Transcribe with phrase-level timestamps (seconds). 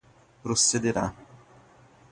[0.41, 1.13] procederá